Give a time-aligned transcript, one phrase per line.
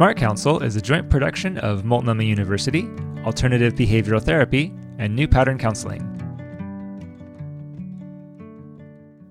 [0.00, 2.88] Smart Counsel is a joint production of Multnomah University,
[3.22, 6.00] Alternative Behavioral Therapy, and New Pattern Counseling.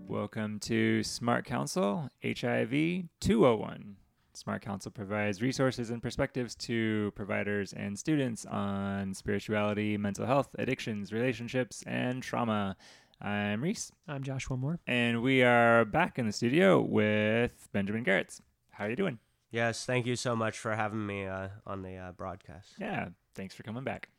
[0.08, 3.96] Welcome to Smart Counsel HIV 201.
[4.34, 11.12] Smart Counsel provides resources and perspectives to providers and students on spirituality, mental health, addictions,
[11.12, 12.78] relationships, and trauma.
[13.20, 13.92] I'm Reese.
[14.08, 14.80] I'm Joshua Moore.
[14.86, 18.42] And we are back in the studio with Benjamin Garretts.
[18.70, 19.18] How are you doing?
[19.52, 22.74] Yes, thank you so much for having me uh, on the uh, broadcast.
[22.80, 24.10] Yeah, thanks for coming back.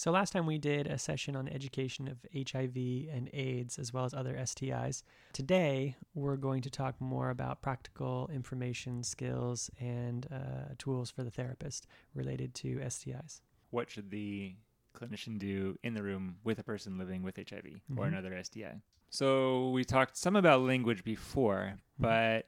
[0.00, 2.74] So last time we did a session on education of HIV
[3.12, 5.02] and AIDS as well as other STIs.
[5.34, 11.30] Today we're going to talk more about practical information skills and uh, tools for the
[11.30, 13.42] therapist related to STIs.
[13.72, 14.54] What should the
[14.96, 17.98] clinician do in the room with a person living with HIV mm-hmm.
[17.98, 18.80] or another STI?
[19.10, 22.02] So we talked some about language before, mm-hmm.
[22.02, 22.46] but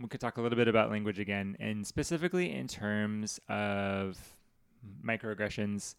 [0.00, 4.18] we could talk a little bit about language again, and specifically in terms of
[5.04, 5.94] microaggressions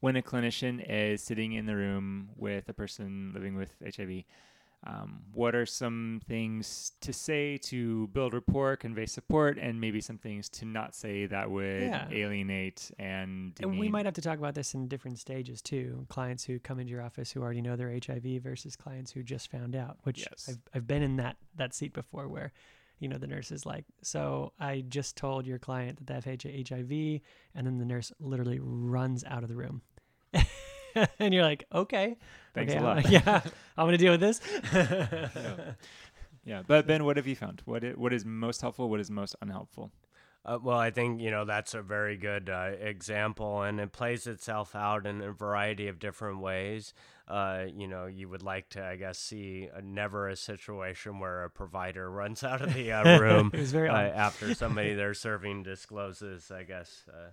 [0.00, 4.24] when a clinician is sitting in the room with a person living with HIV,
[4.86, 10.18] um, what are some things to say to build rapport, convey support, and maybe some
[10.18, 12.06] things to not say that would yeah.
[12.10, 13.72] alienate and demean.
[13.72, 16.04] And we might have to talk about this in different stages too.
[16.10, 19.50] Clients who come into your office who already know they're HIV versus clients who just
[19.50, 20.50] found out, which yes.
[20.50, 22.52] I've, I've been in that, that seat before where
[22.98, 26.24] you know, the nurse is like, so I just told your client that they have
[26.24, 27.20] HIV,
[27.54, 29.82] and then the nurse literally runs out of the room.
[31.18, 32.16] and you're like, okay,
[32.54, 33.04] thanks okay, a lot.
[33.04, 33.40] I'm, yeah,
[33.76, 34.40] I'm gonna deal with this.
[34.72, 35.72] yeah.
[36.44, 37.62] yeah, but Ben, what have you found?
[37.64, 38.88] What is, what is most helpful?
[38.88, 39.90] What is most unhelpful?
[40.46, 44.26] Uh, well, I think you know that's a very good uh, example, and it plays
[44.26, 46.92] itself out in a variety of different ways.
[47.26, 51.44] Uh, you know, you would like to, I guess, see a, never a situation where
[51.44, 56.64] a provider runs out of the uh, room uh, after somebody they're serving discloses, I
[56.64, 57.30] guess, uh,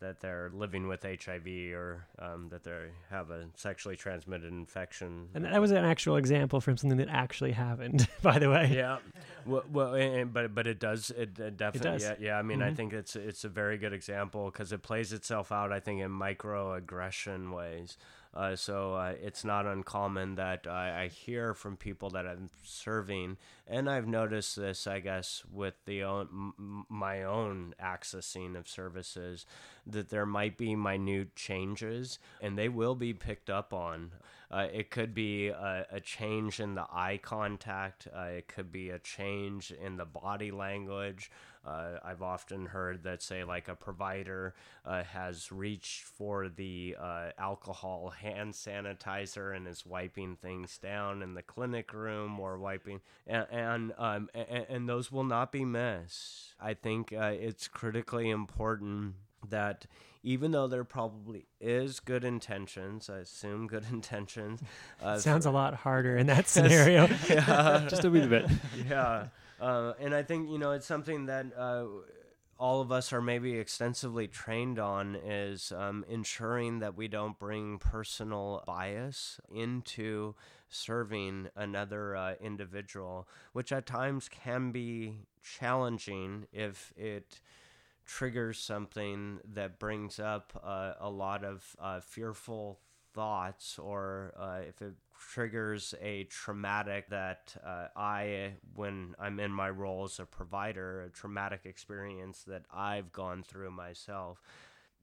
[0.00, 5.28] that they're living with HIV or um, that they have a sexually transmitted infection.
[5.34, 8.72] And that was an actual example from something that actually happened, by the way.
[8.74, 8.98] Yeah,
[9.46, 12.02] well, well and, but but it does it, it definitely it does.
[12.02, 12.38] yeah yeah.
[12.38, 12.68] I mean, mm-hmm.
[12.68, 15.72] I think it's it's a very good example because it plays itself out.
[15.72, 17.96] I think in microaggression ways.
[18.34, 23.36] Uh, so uh, it's not uncommon that I, I, hear from people that I'm serving,
[23.66, 29.44] and I've noticed this, I guess, with the own, m- my own accessing of services,
[29.86, 34.12] that there might be minute changes, and they will be picked up on.
[34.50, 38.08] Uh, it could be a, a, change in the eye contact.
[38.14, 41.30] Uh, it could be a change in the body language.
[41.64, 47.30] Uh, I've often heard that, say, like a provider uh, has reached for the uh,
[47.38, 53.46] alcohol hand sanitizer and is wiping things down in the clinic room or wiping, and
[53.50, 56.54] and, um, and, and those will not be missed.
[56.60, 59.14] I think uh, it's critically important
[59.48, 59.86] that
[60.24, 64.60] even though there probably is good intentions, I assume good intentions.
[65.02, 67.08] Uh, Sounds a lot harder in that scenario.
[67.28, 68.46] yeah, just a wee bit.
[68.88, 69.26] Yeah,
[69.62, 71.46] uh, and I think you know it's something that.
[71.56, 71.84] Uh,
[72.58, 77.76] all of us are maybe extensively trained on is um, ensuring that we don't bring
[77.76, 80.36] personal bias into
[80.68, 87.40] serving another uh, individual, which at times can be challenging if it
[88.06, 92.78] triggers something that brings up uh, a lot of uh, fearful
[93.12, 94.32] thoughts or
[94.68, 94.94] if it
[95.30, 101.10] triggers a traumatic that uh, I, when I'm in my role as a provider, a
[101.10, 104.40] traumatic experience that I've gone through myself.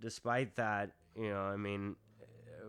[0.01, 1.95] Despite that, you know, I mean,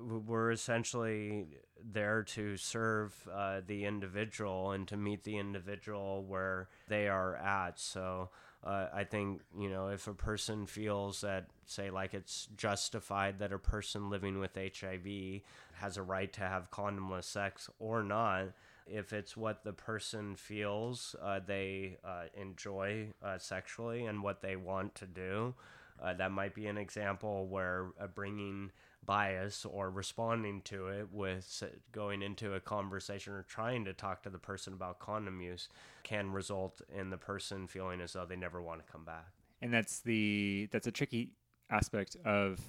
[0.01, 1.47] we're essentially
[1.93, 7.79] there to serve uh, the individual and to meet the individual where they are at.
[7.79, 8.31] So,
[8.63, 13.53] uh, I think you know if a person feels that, say, like it's justified that
[13.53, 15.41] a person living with HIV
[15.75, 18.49] has a right to have condomless sex or not,
[18.87, 24.57] if it's what the person feels uh, they uh, enjoy uh, sexually and what they
[24.57, 25.55] want to do,
[26.03, 28.71] uh, that might be an example where bringing
[29.05, 31.63] bias or responding to it with
[31.93, 35.69] going into a conversation or trying to talk to the person about condom use
[36.03, 39.33] can result in the person feeling as though they never want to come back.
[39.63, 41.33] And that's the that's a tricky
[41.71, 42.61] aspect of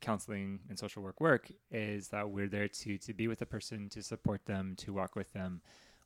[0.00, 3.88] counseling and social work work is that we're there to to be with the person,
[3.90, 5.60] to support them, to walk with them.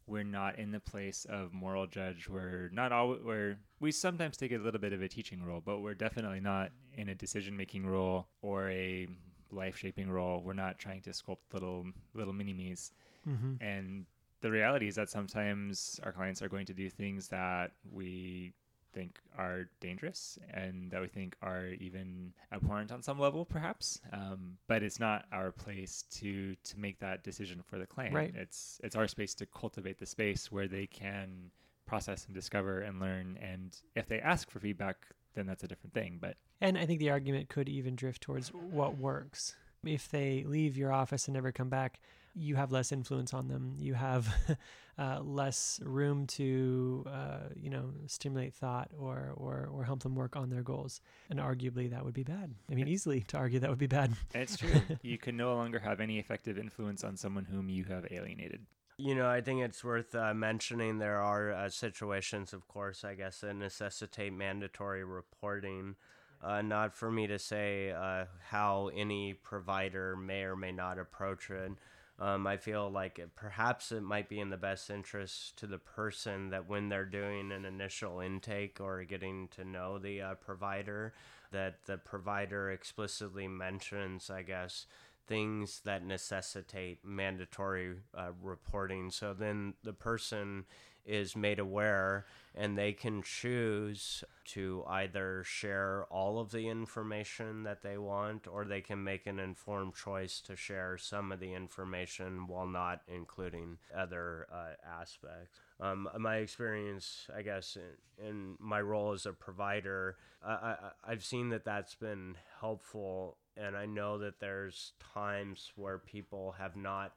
[0.06, 2.28] We're not in the place of moral judge.
[2.28, 3.16] We're not all.
[3.24, 6.72] We're we sometimes take a little bit of a teaching role, but we're definitely not
[6.94, 9.06] in a decision making role or a
[9.52, 10.42] life shaping role.
[10.44, 12.92] We're not trying to sculpt little little mini me's.
[13.28, 13.62] Mm-hmm.
[13.62, 14.06] And
[14.40, 18.52] the reality is that sometimes our clients are going to do things that we
[18.92, 24.00] think are dangerous and that we think are even abhorrent on some level, perhaps.
[24.12, 28.14] Um, but it's not our place to to make that decision for the client.
[28.14, 28.32] Right.
[28.34, 31.50] It's it's our space to cultivate the space where they can
[31.86, 33.38] process and discover and learn.
[33.42, 34.96] And if they ask for feedback,
[35.34, 36.18] then that's a different thing.
[36.20, 39.56] But and I think the argument could even drift towards what works.
[39.84, 42.00] If they leave your office and never come back,
[42.34, 43.72] you have less influence on them.
[43.76, 44.28] You have
[44.98, 50.36] uh, less room to, uh, you know, stimulate thought or, or or help them work
[50.36, 51.00] on their goals.
[51.30, 52.54] And arguably, that would be bad.
[52.70, 54.12] I mean, easily to argue that would be bad.
[54.34, 54.80] It's true.
[55.02, 58.66] you can no longer have any effective influence on someone whom you have alienated.
[59.02, 63.14] You know, I think it's worth uh, mentioning there are uh, situations, of course, I
[63.14, 65.94] guess, that necessitate mandatory reporting.
[66.42, 71.50] Uh, not for me to say uh, how any provider may or may not approach
[71.50, 71.72] it.
[72.18, 75.78] Um, I feel like it, perhaps it might be in the best interest to the
[75.78, 81.14] person that when they're doing an initial intake or getting to know the uh, provider,
[81.52, 84.86] that the provider explicitly mentions, I guess,
[85.30, 89.12] things that necessitate mandatory uh, reporting.
[89.12, 90.64] So then the person
[91.06, 97.80] is made aware and they can choose to either share all of the information that
[97.80, 102.48] they want or they can make an informed choice to share some of the information
[102.48, 105.60] while not including other uh, aspects.
[105.78, 111.24] Um, my experience, I guess, in, in, my role as a provider, I, I, I've
[111.24, 117.12] seen that that's been helpful and I know that there's times where people have not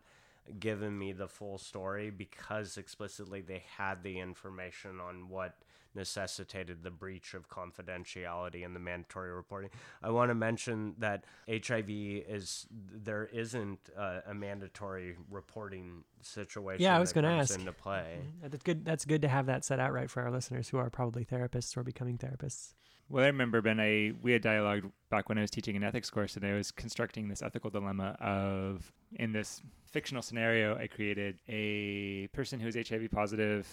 [0.60, 5.56] given me the full story because explicitly they had the information on what
[5.96, 9.70] necessitated the breach of confidentiality and the mandatory reporting.
[10.02, 16.84] I want to mention that HIV is there isn't a, a mandatory reporting situation.
[16.84, 17.58] Yeah, I was going to ask.
[17.58, 18.20] Into play.
[18.20, 18.50] Mm-hmm.
[18.50, 18.86] That's good.
[18.86, 21.76] That's good to have that set out right for our listeners who are probably therapists
[21.78, 22.74] or becoming therapists.
[23.10, 23.80] Well, I remember Ben.
[23.80, 26.72] I we had dialogued back when I was teaching an ethics course, and I was
[26.72, 29.62] constructing this ethical dilemma of in this
[29.94, 33.68] fictional scenario, I created a person who is HIV positive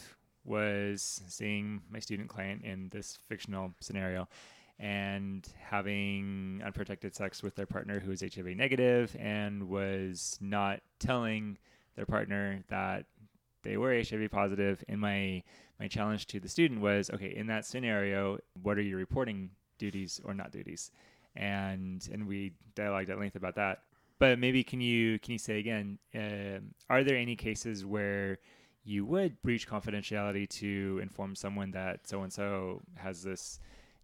[0.44, 4.28] was seeing my student client in this fictional scenario
[4.78, 11.58] and having unprotected sex with their partner who is HIV negative and was not telling
[11.96, 13.04] their partner that
[13.62, 14.82] they were HIV positive.
[14.88, 15.42] And my
[15.78, 20.20] my challenge to the student was, okay, in that scenario, what are your reporting duties
[20.24, 20.90] or not duties?
[21.36, 23.82] And and we dialogued at length about that.
[24.18, 25.98] But maybe can you can you say again?
[26.14, 28.38] Uh, are there any cases where
[28.84, 33.60] you would breach confidentiality to inform someone that so and so has this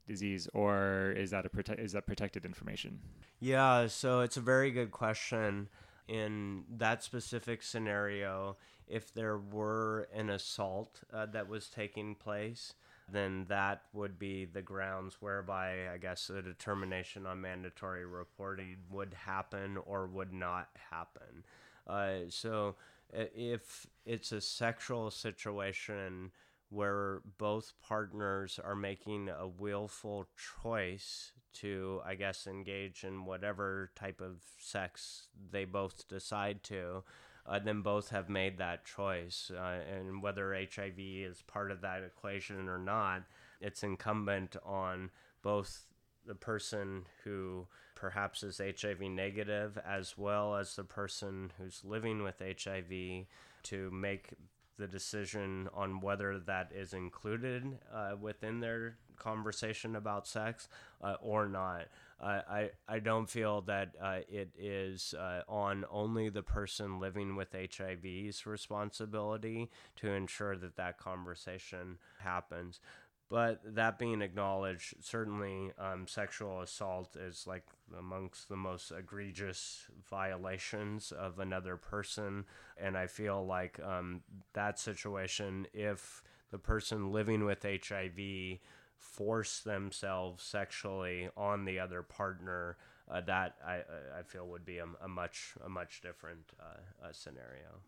[0.06, 3.00] disease, or is that a prote- is that protected information?
[3.40, 5.68] Yeah, so it's a very good question.
[6.08, 8.56] In that specific scenario,
[8.86, 12.74] if there were an assault uh, that was taking place,
[13.10, 19.14] then that would be the grounds whereby I guess a determination on mandatory reporting would
[19.14, 21.44] happen or would not happen.
[21.88, 22.76] Uh, so
[23.12, 26.30] if it's a sexual situation
[26.68, 30.26] where both partners are making a willful
[30.62, 37.04] choice to, I guess, engage in whatever type of sex they both decide to,
[37.46, 39.50] uh, then both have made that choice.
[39.54, 43.22] Uh, and whether HIV is part of that equation or not,
[43.60, 45.10] it's incumbent on
[45.42, 45.86] both
[46.26, 52.40] the person who perhaps is HIV negative as well as the person who's living with
[52.40, 53.26] HIV
[53.64, 54.34] to make
[54.78, 60.68] the decision on whether that is included uh, within their conversation about sex
[61.02, 61.86] uh, or not.
[62.18, 67.52] I, I don't feel that uh, it is uh, on only the person living with
[67.52, 72.80] HIV's responsibility to ensure that that conversation happens.
[73.28, 77.64] But that being acknowledged, certainly um, sexual assault is like
[77.98, 82.44] amongst the most egregious violations of another person.
[82.76, 88.58] And I feel like um, that situation, if the person living with HIV
[88.96, 92.76] force themselves sexually on the other partner,
[93.10, 93.82] uh, that I,
[94.18, 97.80] I feel would be a, a much a much different uh, scenario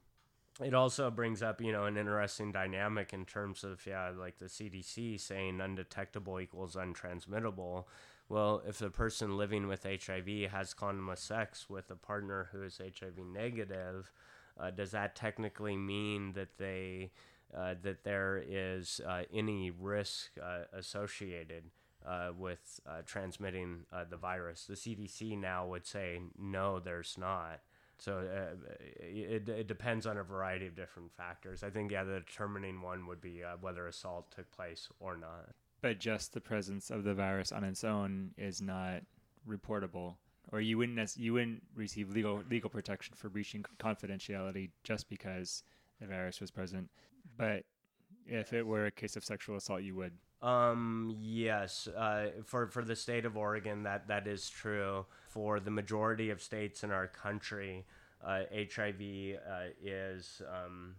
[0.60, 4.46] it also brings up, you know, an interesting dynamic in terms of, yeah, like the
[4.46, 7.84] CDC saying undetectable equals untransmittable.
[8.28, 12.78] Well, if the person living with HIV has condomless sex with a partner who is
[12.78, 14.12] HIV negative,
[14.58, 17.12] uh, does that technically mean that they
[17.56, 21.64] uh, that there is uh, any risk uh, associated
[22.06, 24.66] uh, with uh, transmitting the virus?
[24.66, 27.60] The CDC now would say no, there's not.
[27.98, 28.54] So uh,
[29.00, 31.62] it, it depends on a variety of different factors.
[31.62, 35.50] I think, yeah, the determining one would be uh, whether assault took place or not.
[35.80, 39.02] But just the presence of the virus on its own is not
[39.48, 40.16] reportable,
[40.52, 45.62] or you wouldn't you wouldn't receive legal legal protection for breaching confidentiality just because
[46.00, 46.90] the virus was present.
[47.36, 47.64] But
[48.26, 50.12] if it were a case of sexual assault, you would.
[50.42, 51.16] Um.
[51.20, 51.88] Yes.
[51.88, 52.28] Uh.
[52.44, 55.06] For for the state of Oregon, that that is true.
[55.28, 57.84] For the majority of states in our country,
[58.24, 60.94] uh, HIV uh, is um,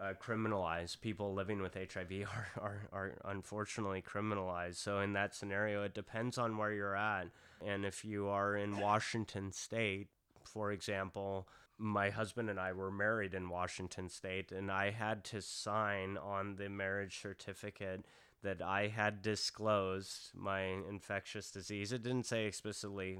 [0.00, 1.00] uh, criminalized.
[1.00, 4.76] People living with HIV are, are are unfortunately criminalized.
[4.76, 7.28] So in that scenario, it depends on where you're at.
[7.64, 10.08] And if you are in Washington State,
[10.44, 15.42] for example, my husband and I were married in Washington State, and I had to
[15.42, 18.04] sign on the marriage certificate
[18.46, 21.92] that I had disclosed my infectious disease.
[21.92, 23.18] It didn't say explicitly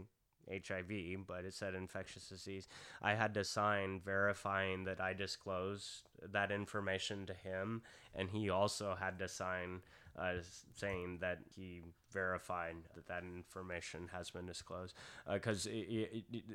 [0.48, 2.68] HIV, but it said infectious disease.
[3.02, 7.82] I had to sign verifying that I disclosed that information to him,
[8.14, 9.80] and he also had to sign
[10.16, 10.34] uh,
[10.76, 14.94] saying that he verified that that information has been disclosed.
[15.30, 15.70] Because uh,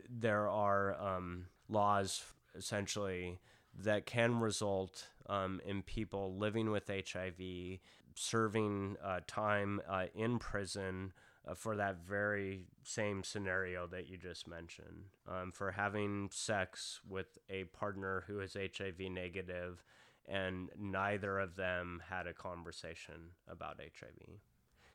[0.09, 2.23] there are um, laws
[2.55, 3.37] essentially
[3.83, 7.79] that can result um, in people living with HIV
[8.15, 11.13] serving uh, time uh, in prison
[11.47, 17.37] uh, for that very same scenario that you just mentioned, um, for having sex with
[17.49, 19.83] a partner who is HIV negative,
[20.27, 24.39] and neither of them had a conversation about HIV.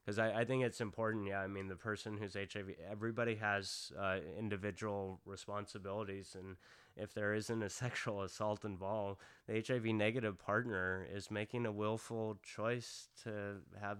[0.05, 1.41] Because I, I think it's important, yeah.
[1.41, 6.57] I mean, the person who's HIV, everybody has uh, individual responsibilities, and
[6.97, 12.39] if there isn't a sexual assault involved, the HIV negative partner is making a willful
[12.43, 13.99] choice to have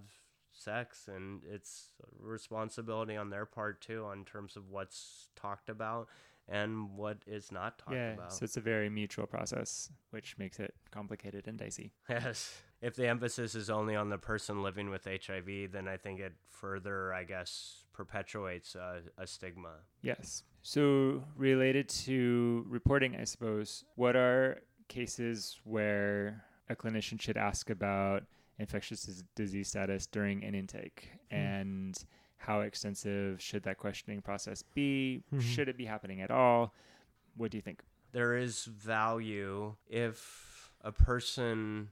[0.51, 1.89] sex and it's
[2.19, 6.07] responsibility on their part too in terms of what's talked about
[6.49, 8.33] and what is not talked yeah, about.
[8.33, 11.91] So it's a very mutual process, which makes it complicated and dicey.
[12.09, 12.61] Yes.
[12.79, 16.33] If the emphasis is only on the person living with HIV, then I think it
[16.47, 19.77] further, I guess, perpetuates a, a stigma.
[20.01, 20.43] Yes.
[20.61, 28.23] So related to reporting, I suppose, what are cases where a clinician should ask about
[28.59, 31.37] infectious disease status during an intake mm.
[31.37, 32.05] and
[32.37, 35.39] how extensive should that questioning process be mm-hmm.
[35.39, 36.73] should it be happening at all
[37.35, 41.89] what do you think there is value if a person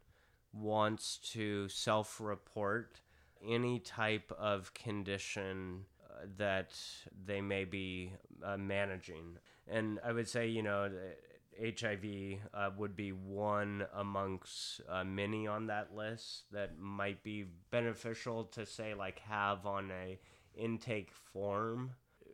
[0.54, 3.02] wants to self-report
[3.46, 5.86] any type of condition
[6.38, 6.74] that
[7.26, 8.12] they may be
[8.44, 10.90] uh, managing and i would say you know
[11.60, 18.44] HIV uh, would be one amongst uh, many on that list that might be beneficial
[18.46, 20.20] to say like have on a
[20.56, 21.92] intake form.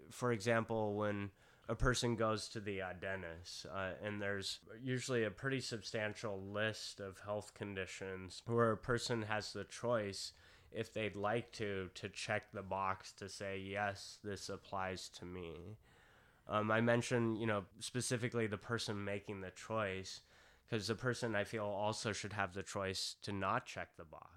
[0.10, 1.30] For example, when
[1.70, 7.00] a person goes to the uh, dentist uh, and there's usually a pretty substantial list
[7.00, 10.34] of health conditions where a person has the choice
[10.74, 15.78] if they'd like to to check the box to say yes this applies to me
[16.48, 20.22] um, I mentioned, you know, specifically the person making the choice,
[20.70, 24.28] because the person I feel also should have the choice to not check the box.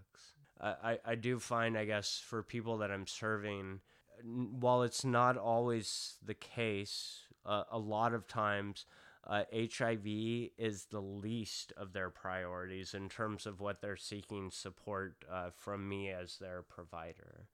[0.61, 3.81] I, I do find, I guess, for people that I'm serving,
[4.23, 8.87] while it's not always the case, uh, a lot of times
[9.26, 10.07] uh, HIV
[10.59, 15.88] is the least of their priorities in terms of what they're seeking support uh, from
[15.88, 17.49] me as their provider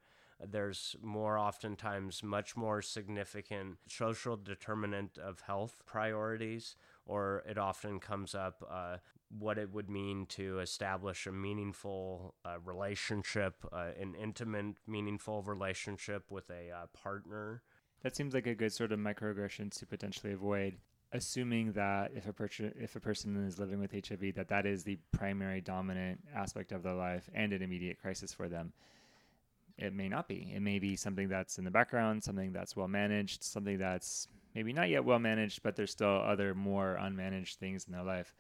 [0.49, 8.35] there's more oftentimes much more significant social determinant of health priorities, or it often comes
[8.35, 8.97] up uh,
[9.39, 16.31] what it would mean to establish a meaningful uh, relationship, uh, an intimate, meaningful relationship
[16.31, 17.63] with a uh, partner.
[18.03, 20.79] That seems like a good sort of microaggression to potentially avoid
[21.13, 24.85] assuming that if a person if a person is living with HIV that that is
[24.85, 28.73] the primary dominant aspect of their life and an immediate crisis for them
[29.81, 30.53] it may not be.
[30.55, 34.73] It may be something that's in the background, something that's well managed, something that's maybe
[34.73, 38.35] not yet well managed, but there's still other more unmanaged things in their life.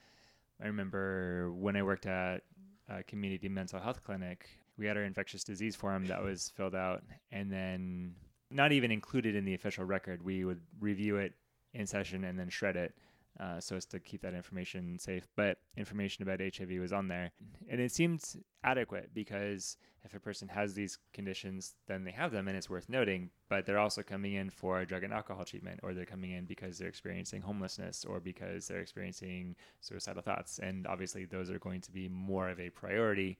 [0.62, 2.42] I remember when I worked at
[2.88, 7.02] a community mental health clinic, we had our infectious disease form that was filled out
[7.32, 8.14] and then
[8.50, 10.22] not even included in the official record.
[10.22, 11.32] We would review it
[11.72, 12.94] in session and then shred it
[13.38, 15.26] uh, so as to keep that information safe.
[15.36, 17.30] But information about HIV was on there,
[17.68, 18.22] and it seemed
[18.64, 22.88] adequate because if a person has these conditions, then they have them, and it's worth
[22.88, 23.30] noting.
[23.48, 26.78] But they're also coming in for drug and alcohol treatment, or they're coming in because
[26.78, 31.92] they're experiencing homelessness, or because they're experiencing suicidal thoughts, and obviously those are going to
[31.92, 33.38] be more of a priority.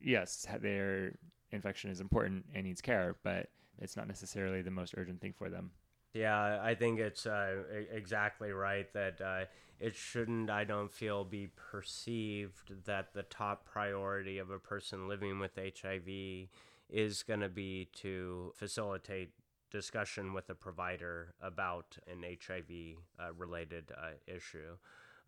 [0.00, 1.12] Yes, their
[1.52, 5.48] infection is important and needs care, but it's not necessarily the most urgent thing for
[5.50, 5.70] them.
[6.12, 7.62] Yeah, I think it's uh,
[7.92, 9.44] exactly right that uh,
[9.78, 15.38] it shouldn't, I don't feel, be perceived that the top priority of a person living
[15.38, 16.48] with HIV
[16.88, 19.30] is going to be to facilitate
[19.70, 24.76] discussion with a provider about an HIV uh, related uh, issue.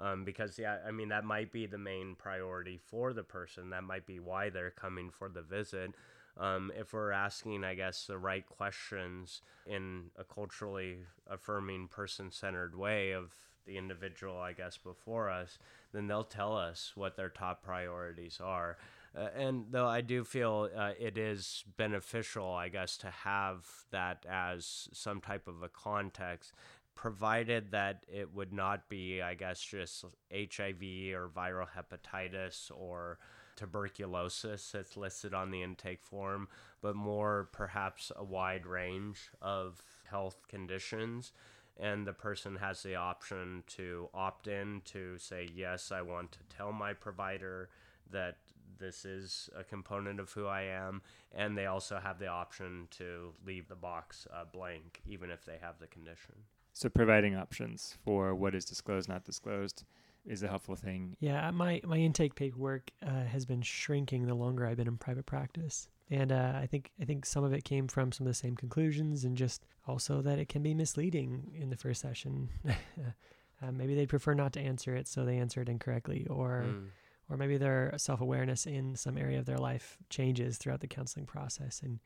[0.00, 3.70] Um, because, yeah, I mean, that might be the main priority for the person.
[3.70, 5.92] That might be why they're coming for the visit.
[6.38, 10.98] Um, if we're asking, I guess, the right questions in a culturally
[11.28, 13.32] affirming, person centered way of
[13.66, 15.58] the individual, I guess, before us,
[15.92, 18.76] then they'll tell us what their top priorities are.
[19.16, 24.24] Uh, and though I do feel uh, it is beneficial, I guess, to have that
[24.28, 26.52] as some type of a context,
[26.94, 30.82] provided that it would not be, I guess, just HIV
[31.14, 33.18] or viral hepatitis or
[33.56, 36.48] tuberculosis that's listed on the intake form,
[36.80, 41.32] but more perhaps a wide range of health conditions.
[41.78, 46.38] And the person has the option to opt in to say, Yes, I want to
[46.54, 47.70] tell my provider
[48.10, 48.36] that
[48.78, 51.02] this is a component of who I am.
[51.34, 55.56] And they also have the option to leave the box uh, blank, even if they
[55.62, 56.34] have the condition.
[56.74, 59.84] So, providing options for what is disclosed, not disclosed
[60.24, 61.16] is a helpful thing.
[61.20, 65.26] Yeah, my my intake paperwork uh, has been shrinking the longer I've been in private
[65.26, 68.38] practice, and uh, I think I think some of it came from some of the
[68.38, 72.48] same conclusions, and just also that it can be misleading in the first session.
[72.68, 76.86] uh, maybe they prefer not to answer it, so they answer it incorrectly, or mm.
[77.28, 81.26] or maybe their self awareness in some area of their life changes throughout the counseling
[81.26, 81.98] process, and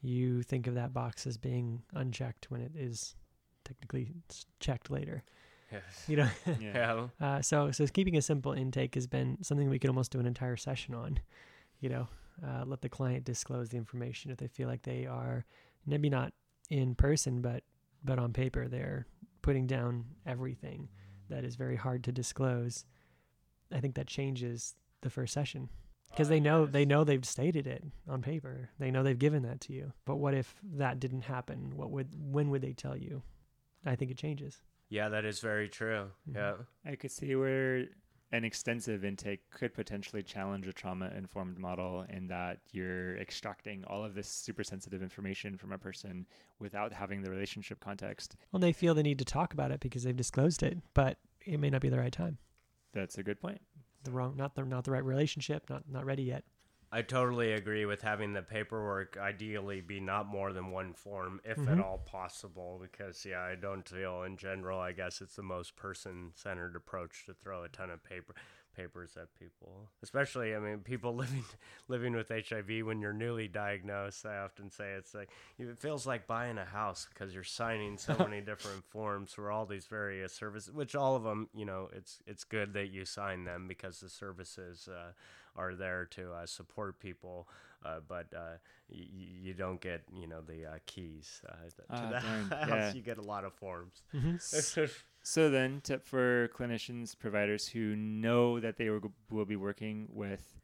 [0.00, 3.14] you think of that box as being unchecked when it is
[3.64, 4.12] technically
[4.60, 5.22] checked later.
[5.70, 6.04] Yes.
[6.06, 6.28] You know.
[6.60, 7.06] yeah.
[7.20, 10.26] Uh, so so keeping a simple intake has been something we could almost do an
[10.26, 11.18] entire session on.
[11.80, 12.08] You know,
[12.46, 15.44] uh, let the client disclose the information if they feel like they are
[15.86, 16.32] maybe not
[16.70, 17.62] in person, but
[18.04, 19.06] but on paper they're
[19.42, 20.88] putting down everything
[21.28, 22.84] that is very hard to disclose.
[23.72, 25.68] I think that changes the first session
[26.10, 28.70] because they know they know they've stated it on paper.
[28.78, 29.92] They know they've given that to you.
[30.04, 31.76] But what if that didn't happen?
[31.76, 33.22] What would when would they tell you?
[33.84, 34.62] I think it changes.
[34.88, 36.06] Yeah, that is very true.
[36.28, 36.36] Mm-hmm.
[36.36, 36.54] Yeah.
[36.84, 37.86] I could see where
[38.32, 44.04] an extensive intake could potentially challenge a trauma informed model in that you're extracting all
[44.04, 46.26] of this super sensitive information from a person
[46.58, 48.36] without having the relationship context.
[48.52, 51.58] Well, they feel the need to talk about it because they've disclosed it, but it
[51.58, 52.38] may not be the right time.
[52.92, 53.60] That's a good point.
[54.04, 56.44] The wrong, not the not the right relationship, not not ready yet.
[56.90, 61.58] I totally agree with having the paperwork ideally be not more than one form, if
[61.58, 61.78] mm-hmm.
[61.78, 62.80] at all possible.
[62.80, 64.80] Because yeah, I don't feel in general.
[64.80, 68.34] I guess it's the most person-centered approach to throw a ton of paper
[68.78, 71.44] papers at people, especially I mean people living
[71.88, 74.24] living with HIV when you're newly diagnosed.
[74.24, 78.16] I often say it's like it feels like buying a house because you're signing so
[78.18, 82.20] many different forms for all these various services, which all of them, you know, it's
[82.26, 85.12] it's good that you sign them because the services uh,
[85.58, 87.48] are there to uh, support people,
[87.84, 88.56] uh, but uh,
[88.90, 92.20] y- you don't get you know the uh, keys uh, to ah, the
[92.56, 92.68] house.
[92.68, 92.92] Yeah.
[92.94, 94.02] You get a lot of forms.
[94.14, 94.84] Mm-hmm.
[95.22, 100.54] so then, tip for clinicians, providers who know that they will, will be working with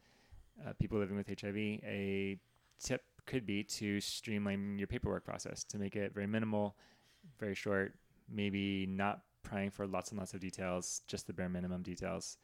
[0.66, 2.38] uh, people living with HIV, a
[2.82, 6.76] tip could be to streamline your paperwork process to make it very minimal,
[7.38, 7.94] very short,
[8.30, 12.38] maybe not prying for lots and lots of details, just the bare minimum details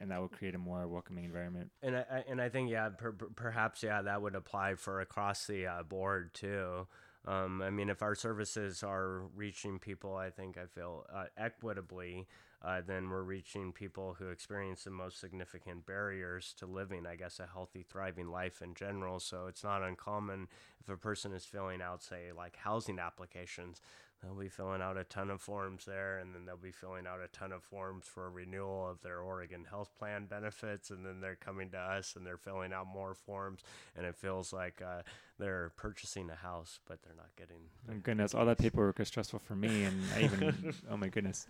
[0.00, 1.70] and that will create a more welcoming environment.
[1.82, 5.66] And I, and I think yeah, per, perhaps yeah, that would apply for across the
[5.66, 6.86] uh, board too.
[7.26, 12.26] Um, I mean, if our services are reaching people, I think I feel uh, equitably,
[12.64, 17.38] uh, then we're reaching people who experience the most significant barriers to living, I guess,
[17.38, 19.20] a healthy, thriving life in general.
[19.20, 20.48] So it's not uncommon
[20.80, 23.80] if a person is filling out, say, like housing applications,
[24.22, 27.20] they'll be filling out a ton of forms there, and then they'll be filling out
[27.22, 31.20] a ton of forms for a renewal of their Oregon health plan benefits, and then
[31.20, 33.62] they're coming to us and they're filling out more forms,
[33.96, 35.02] and it feels like uh,
[35.38, 37.62] they're purchasing a house, but they're not getting.
[37.90, 41.46] Oh goodness, all that paperwork is stressful for me, and I even oh my goodness.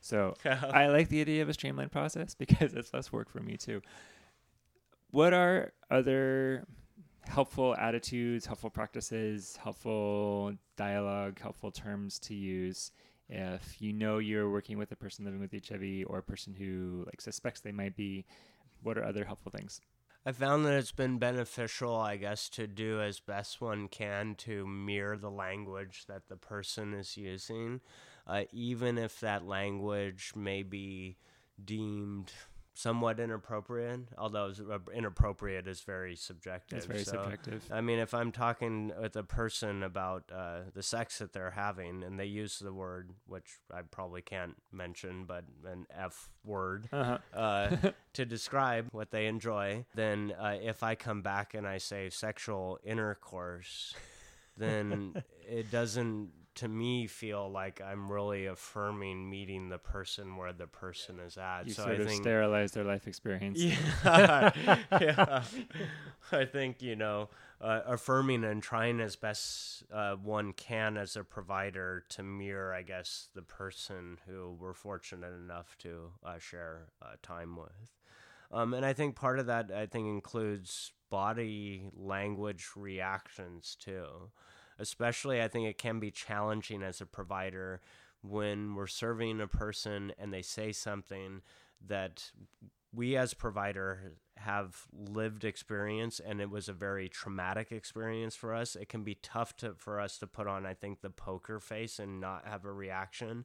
[0.00, 3.56] So I like the idea of a streamlined process because it's less work for me
[3.56, 3.82] too.
[5.10, 6.66] What are other
[7.26, 12.90] helpful attitudes, helpful practices, helpful dialogue, helpful terms to use.
[13.28, 17.04] If you know you're working with a person living with HIV or a person who
[17.04, 18.24] like suspects they might be
[18.82, 19.82] what are other helpful things?
[20.24, 24.66] I found that it's been beneficial i guess to do as best one can to
[24.66, 27.80] mirror the language that the person is using.
[28.26, 31.16] Uh, even if that language may be
[31.62, 32.32] deemed
[32.80, 36.78] somewhat inappropriate, although uh, inappropriate is very subjective.
[36.78, 37.62] It's very so, subjective.
[37.70, 42.02] I mean, if I'm talking with a person about uh, the sex that they're having
[42.02, 47.18] and they use the word, which I probably can't mention, but an F word, uh-huh.
[47.34, 47.76] uh,
[48.14, 52.78] to describe what they enjoy, then uh, if I come back and I say sexual
[52.82, 53.94] intercourse,
[54.56, 60.66] then it doesn't to me feel like I'm really affirming meeting the person where the
[60.66, 61.66] person is at.
[61.66, 63.60] You so sort I of think, sterilize their life experience.
[63.60, 64.50] Yeah,
[65.00, 65.42] yeah.
[66.32, 67.28] I think you know,
[67.60, 72.82] uh, affirming and trying as best uh, one can as a provider to mirror, I
[72.82, 77.92] guess, the person who we're fortunate enough to uh, share uh, time with.
[78.52, 84.30] Um, and I think part of that, I think, includes body language reactions too
[84.80, 87.80] especially I think it can be challenging as a provider
[88.22, 91.42] when we're serving a person and they say something
[91.86, 92.32] that
[92.92, 98.74] we as provider have lived experience and it was a very traumatic experience for us.
[98.74, 101.98] It can be tough to for us to put on i think the poker face
[101.98, 103.44] and not have a reaction.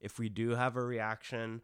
[0.00, 1.62] If we do have a reaction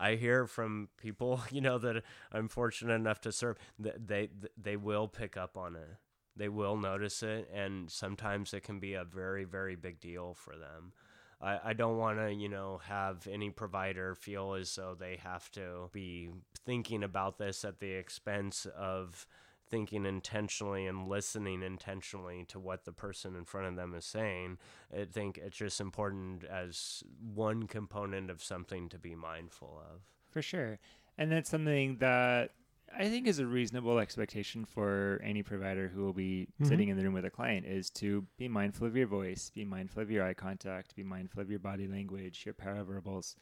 [0.00, 4.76] I hear from people, you know, that I'm fortunate enough to serve that they they
[4.76, 5.98] will pick up on it
[6.38, 10.56] they will notice it and sometimes it can be a very very big deal for
[10.56, 10.92] them.
[11.40, 15.50] I, I don't want to you know have any provider feel as though they have
[15.52, 16.30] to be
[16.64, 19.26] thinking about this at the expense of
[19.70, 24.58] thinking intentionally and listening intentionally to what the person in front of them is saying.
[24.92, 27.02] I think it's just important as
[27.34, 30.00] one component of something to be mindful of.
[30.30, 30.78] For sure.
[31.16, 32.52] And that's something that
[32.96, 36.68] I think is a reasonable expectation for any provider who will be mm-hmm.
[36.68, 39.64] sitting in the room with a client is to be mindful of your voice, be
[39.64, 43.36] mindful of your eye contact, be mindful of your body language, your paraverbals,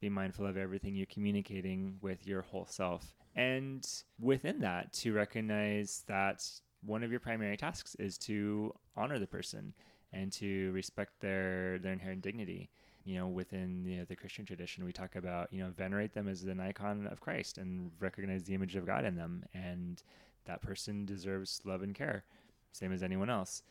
[0.00, 3.14] be mindful of everything you're communicating with your whole self.
[3.34, 3.86] And
[4.20, 6.44] within that, to recognize that
[6.84, 9.74] one of your primary tasks is to honor the person
[10.12, 12.70] and to respect their their inherent dignity
[13.08, 16.60] you know, within the Christian tradition, we talk about, you know, venerate them as an
[16.60, 19.46] icon of Christ and recognize the image of God in them.
[19.54, 20.02] And
[20.44, 22.24] that person deserves love and care,
[22.72, 23.62] same as anyone else.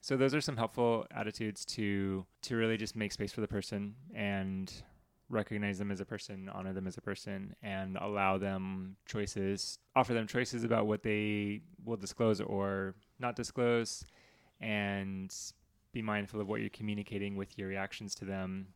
[0.00, 3.96] So those are some helpful attitudes to to really just make space for the person
[4.14, 4.72] and
[5.28, 10.14] recognize them as a person, honor them as a person, and allow them choices, offer
[10.14, 14.06] them choices about what they will disclose or not disclose,
[14.58, 15.34] and
[15.92, 18.68] be mindful of what you're communicating with your reactions to them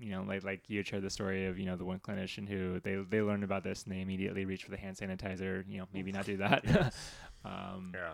[0.00, 2.48] you know, like like you had shared the story of you know the one clinician
[2.48, 5.64] who they they learned about this and they immediately reached for the hand sanitizer.
[5.68, 6.64] You know, maybe not do that.
[7.44, 8.12] um, yeah.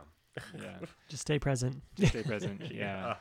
[0.59, 0.79] Yeah.
[1.09, 1.83] Just stay present.
[1.95, 2.63] Just stay present.
[2.71, 3.15] Yeah.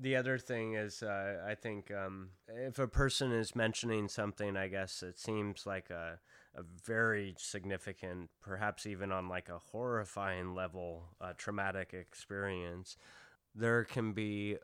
[0.00, 4.68] the other thing is, uh, I think um, if a person is mentioning something, I
[4.68, 6.18] guess it seems like a
[6.54, 12.96] a very significant, perhaps even on like a horrifying level, uh, traumatic experience.
[13.54, 14.56] There can be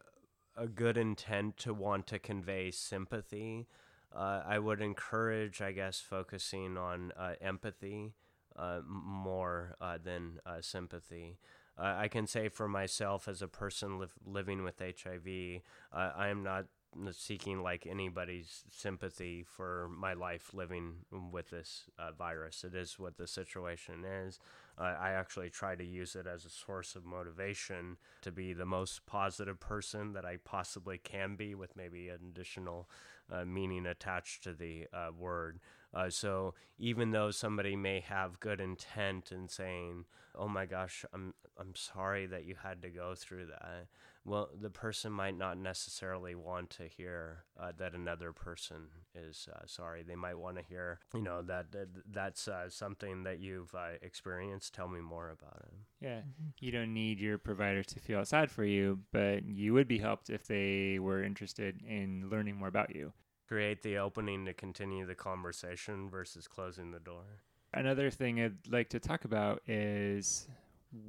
[0.56, 3.66] a good intent to want to convey sympathy.
[4.14, 8.14] Uh, I would encourage, I guess, focusing on uh, empathy
[8.56, 11.38] uh, more uh, than uh, sympathy.
[11.76, 15.62] Uh, I can say for myself, as a person li- living with HIV,
[15.92, 16.66] I am not
[17.12, 20.94] seeking like anybody's sympathy for my life living
[21.30, 21.84] with this
[22.18, 22.64] virus.
[22.64, 24.38] It is what the situation is
[24.76, 28.66] uh, I actually try to use it as a source of motivation to be the
[28.66, 32.88] most positive person that I possibly can be, with maybe an additional
[33.30, 35.60] uh, meaning attached to the uh, word.
[35.92, 41.34] Uh, so even though somebody may have good intent in saying, "Oh my gosh, I'm
[41.56, 43.86] I'm sorry that you had to go through that,"
[44.26, 49.60] well, the person might not necessarily want to hear uh, that another person is uh,
[49.66, 50.02] sorry.
[50.02, 53.98] They might want to hear, you know, that, that that's uh, something that you've uh,
[54.00, 54.74] experienced.
[54.74, 55.74] Tell me more about it.
[56.00, 56.48] Yeah, mm-hmm.
[56.60, 60.30] you don't need your provider to feel sad for you, but you would be helped
[60.30, 63.12] if they were interested in learning more about you.
[63.46, 67.42] Create the opening to continue the conversation versus closing the door.
[67.74, 70.48] Another thing I'd like to talk about is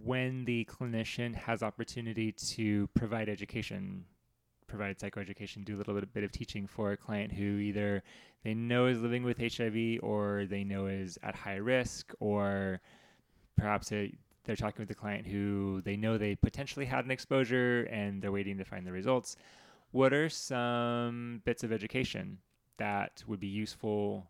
[0.04, 4.06] when the clinician has opportunity to provide education,
[4.68, 8.04] provide psychoeducation, do a little bit, bit of teaching for a client who either
[8.44, 12.82] they know is living with HIV or they know is at high risk, or
[13.56, 18.22] perhaps they're talking with a client who they know they potentially had an exposure and
[18.22, 19.36] they're waiting to find the results.
[19.92, 22.40] What are some bits of education
[22.78, 24.28] that would be useful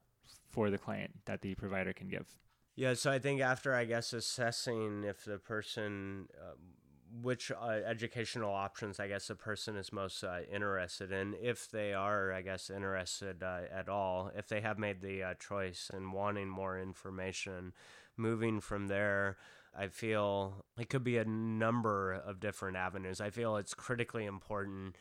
[0.50, 2.28] for the client that the provider can give?
[2.76, 6.56] Yeah, so I think after I guess assessing if the person uh,
[7.22, 11.94] which uh, educational options I guess the person is most uh, interested in, if they
[11.94, 16.12] are, I guess, interested uh, at all, if they have made the uh, choice and
[16.12, 17.74] wanting more information,
[18.18, 19.38] moving from there.
[19.78, 23.20] I feel it could be a number of different avenues.
[23.20, 24.96] I feel it's critically important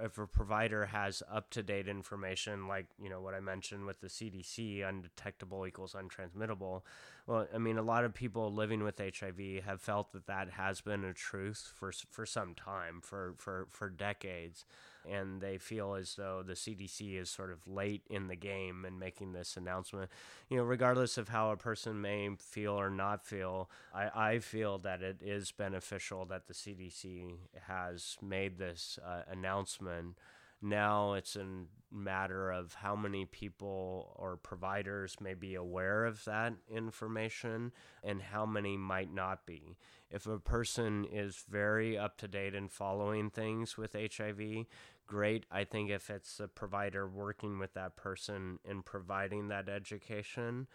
[0.00, 4.00] if a provider has up to date information, like you know what I mentioned with
[4.00, 6.82] the CDC, undetectable equals untransmittable.
[7.30, 10.80] Well, I mean, a lot of people living with HIV have felt that that has
[10.80, 14.64] been a truth for for some time, for for for decades,
[15.08, 18.98] and they feel as though the CDC is sort of late in the game in
[18.98, 20.10] making this announcement.
[20.48, 24.78] You know, regardless of how a person may feel or not feel, I I feel
[24.78, 27.36] that it is beneficial that the CDC
[27.68, 30.18] has made this uh, announcement
[30.62, 31.46] now it's a
[31.92, 37.72] matter of how many people or providers may be aware of that information
[38.04, 39.76] and how many might not be.
[40.10, 44.66] If a person is very up to date and following things with HIV,
[45.06, 45.46] great.
[45.50, 50.68] I think if it's a provider working with that person and providing that education,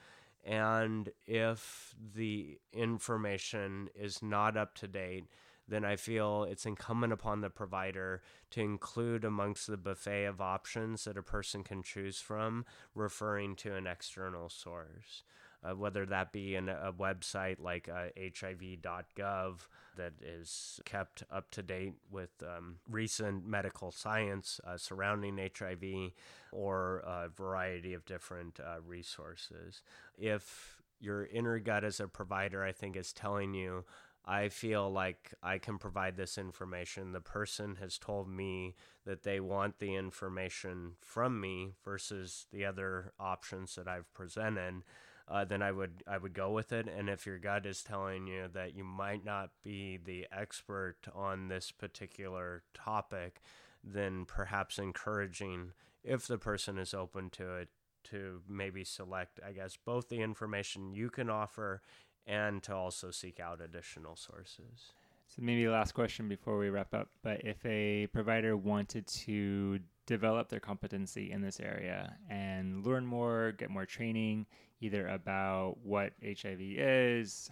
[0.43, 5.25] and if the information is not up to date,
[5.67, 11.05] then I feel it's incumbent upon the provider to include amongst the buffet of options
[11.05, 15.23] that a person can choose from, referring to an external source.
[15.63, 21.63] Uh, whether that be in a website like uh, hiv.gov that is kept up to
[21.63, 26.11] date with um, recent medical science uh, surrounding HIV
[26.51, 29.81] or a variety of different uh, resources.
[30.19, 33.85] If your inner gut as a provider, I think, is telling you
[34.27, 37.11] I feel like I can provide this information.
[37.11, 43.13] The person has told me that they want the information from me versus the other
[43.19, 44.83] options that I've presented.
[45.27, 46.87] Uh, then I would I would go with it.
[46.87, 51.47] And if your gut is telling you that you might not be the expert on
[51.47, 53.41] this particular topic,
[53.83, 55.71] then perhaps encouraging
[56.03, 57.69] if the person is open to it
[58.05, 61.81] to maybe select, I guess, both the information you can offer
[62.27, 64.93] and to also seek out additional sources.
[65.27, 69.79] So maybe the last question before we wrap up, but if a provider wanted to
[70.05, 74.45] develop their competency in this area and learn more, get more training,
[74.81, 77.49] either about what HIV is,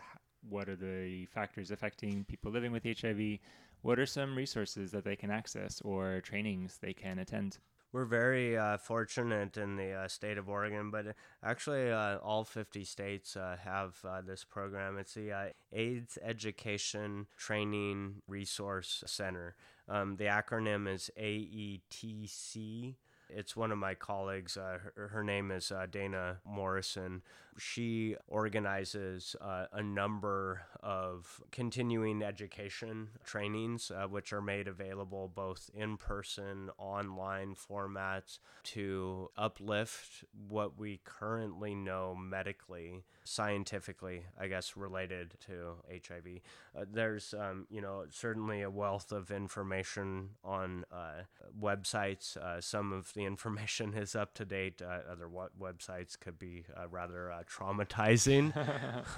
[0.49, 3.39] what are the factors affecting people living with HIV,
[3.81, 7.57] what are some resources that they can access or trainings they can attend?
[7.93, 12.83] We're very uh, fortunate in the uh, state of Oregon, but actually, uh, all 50
[12.83, 14.97] states uh, have uh, this program.
[14.97, 19.55] It's the uh, AIDS Education Training Resource Center.
[19.87, 22.95] Um, the acronym is AETC.
[23.29, 24.55] It's one of my colleagues.
[24.55, 27.21] Her, her, name is Dana Morrison
[27.57, 35.69] she organizes uh, a number of continuing education trainings, uh, which are made available both
[35.73, 45.35] in person, online formats to uplift what we currently know medically, scientifically, I guess, related
[45.47, 46.41] to HIV.
[46.75, 51.23] Uh, there's, um, you know, certainly a wealth of information on uh,
[51.59, 52.37] websites.
[52.37, 54.81] Uh, some of the information is up to date.
[54.81, 58.53] Uh, other websites could be rather traumatizing.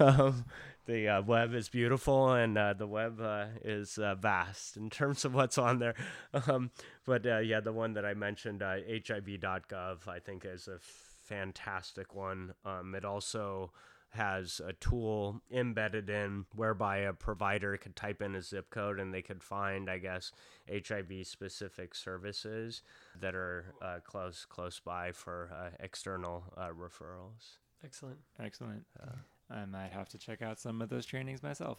[0.00, 0.44] um,
[0.86, 5.24] the uh, web is beautiful and uh, the web uh, is uh, vast in terms
[5.24, 5.94] of what's on there.
[6.32, 6.70] Um,
[7.04, 12.14] but uh, yeah, the one that I mentioned, hiv.gov, uh, I think is a fantastic
[12.14, 12.54] one.
[12.64, 13.72] Um, it also
[14.10, 19.12] has a tool embedded in whereby a provider could type in a zip code and
[19.12, 20.32] they could find, I guess,
[20.70, 22.82] HIV specific services
[23.20, 27.58] that are uh, close close by for uh, external uh, referrals.
[27.84, 28.18] Excellent.
[28.40, 28.84] Excellent.
[29.00, 29.16] Uh,
[29.50, 31.78] I might have to check out some of those trainings myself.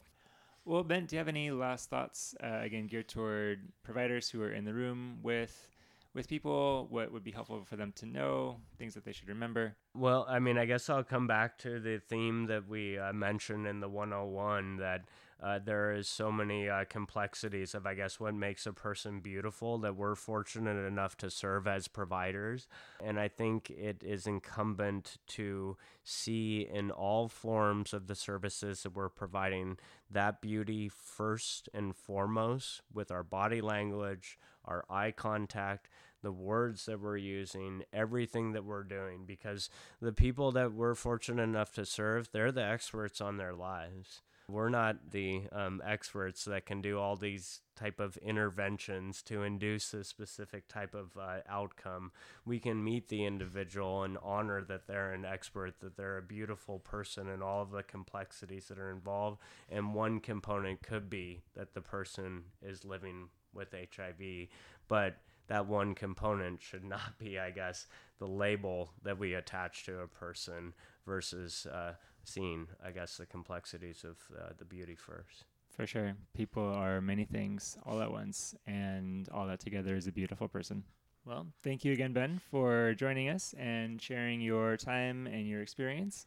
[0.65, 2.35] Well, Ben, do you have any last thoughts?
[2.43, 5.69] Uh, again, geared toward providers who are in the room with
[6.13, 6.87] with people.
[6.89, 8.57] What would be helpful for them to know?
[8.77, 9.75] Things that they should remember.
[9.95, 13.67] Well, I mean, I guess I'll come back to the theme that we uh, mentioned
[13.67, 15.05] in the 101 that
[15.41, 19.77] uh, there is so many uh, complexities of, I guess, what makes a person beautiful
[19.79, 22.67] that we're fortunate enough to serve as providers.
[23.03, 28.95] And I think it is incumbent to see in all forms of the services that
[28.95, 29.77] we're providing
[30.09, 35.87] that beauty first and foremost with our body language, our eye contact,
[36.23, 39.69] the words that we're using, everything that we're doing, because
[40.01, 44.69] the people that we're fortunate enough to serve, they're the experts on their lives We're
[44.69, 50.05] not the um, experts that can do all these type of interventions to induce a
[50.05, 52.13] specific type of uh, outcome.
[52.45, 56.79] We can meet the individual and honor that they're an expert, that they're a beautiful
[56.79, 59.41] person, and all of the complexities that are involved.
[59.69, 64.47] And one component could be that the person is living with HIV,
[64.87, 69.99] but that one component should not be, I guess, the label that we attach to
[69.99, 70.73] a person
[71.05, 71.93] versus uh,
[72.27, 75.45] seeing, I guess, the complexities of uh, the beauty first.
[75.69, 76.13] For sure.
[76.33, 80.83] People are many things all at once, and all that together is a beautiful person.
[81.25, 86.25] Well, thank you again, Ben, for joining us and sharing your time and your experience.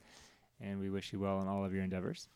[0.61, 2.29] And we wish you well in all of your endeavors.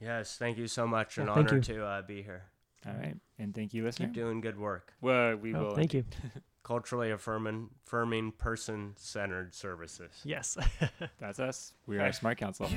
[0.00, 1.16] Yes, thank you so much.
[1.16, 2.42] An honor to uh, be here.
[2.86, 3.16] All right.
[3.38, 4.06] And thank you, listener.
[4.06, 4.92] Keep doing good work.
[5.00, 5.74] Well, we oh, will.
[5.74, 6.04] Thank you.
[6.66, 10.10] Culturally affirming, affirming person centered services.
[10.24, 10.58] Yes.
[11.20, 11.74] That's us.
[11.86, 12.68] We are Smart Counsel.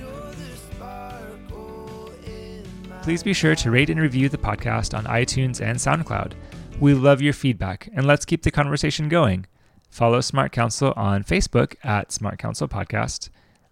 [3.01, 6.33] Please be sure to rate and review the podcast on iTunes and SoundCloud.
[6.79, 9.47] We love your feedback, and let's keep the conversation going.
[9.89, 13.29] Follow Smart Counsel on Facebook at Smart Counsel Podcast,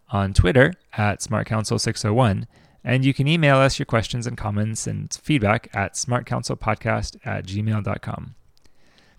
[0.10, 2.48] on Twitter at Smart Counsel 601
[2.84, 8.36] and you can email us your questions and comments and feedback at smartcounselpodcast at gmail.com.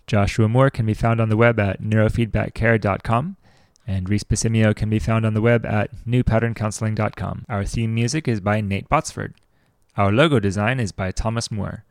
[0.09, 3.37] Joshua Moore can be found on the web at neurofeedbackcare.com,
[3.87, 7.45] and Reese Basimio can be found on the web at newpatterncounseling.com.
[7.47, 9.35] Our theme music is by Nate Botsford.
[9.99, 11.85] Our logo design is by Thomas Moore.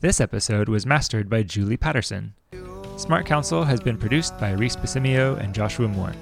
[0.00, 2.34] This episode was mastered by Julie Patterson.
[2.96, 6.12] Smart Counsel has been produced by Reese Basimio and Joshua Moore.